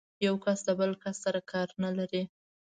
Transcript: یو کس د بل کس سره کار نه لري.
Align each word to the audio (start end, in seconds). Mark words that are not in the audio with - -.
یو 0.25 0.35
کس 0.43 0.59
د 0.67 0.69
بل 0.79 0.91
کس 1.03 1.15
سره 1.25 1.39
کار 1.51 1.67
نه 1.83 1.89
لري. 1.97 2.23